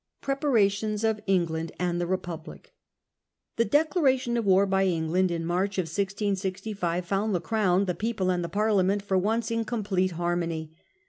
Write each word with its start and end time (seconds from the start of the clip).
Preparations 0.19 1.03
of 1.03 1.19
England 1.27 1.71
and 1.77 2.01
tiie 2.01 2.09
Republic. 2.09 2.73
The 3.57 3.65
declaration 3.65 4.35
of 4.35 4.47
war 4.47 4.65
by 4.65 4.87
England 4.87 5.29
in 5.29 5.45
March, 5.45 5.77
1665, 5.77 7.05
found 7.05 7.35
the 7.35 7.39
Crown, 7.39 7.85
the 7.85 7.93
people, 7.93 8.31
and 8.31 8.43
the 8.43 8.49
Parliament 8.49 9.03
for 9.03 9.15
once 9.19 9.51
English 9.51 9.67
pre 9.67 9.77
m 9.77 9.83
com 9.83 9.83
plete 9.83 10.11
harmony. 10.13 10.73